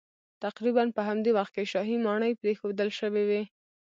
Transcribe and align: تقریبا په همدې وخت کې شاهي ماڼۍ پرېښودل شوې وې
تقریبا 0.43 0.83
په 0.95 1.01
همدې 1.09 1.31
وخت 1.37 1.51
کې 1.55 1.69
شاهي 1.71 1.97
ماڼۍ 2.05 2.31
پرېښودل 2.41 2.89
شوې 2.99 3.23
وې 3.29 3.41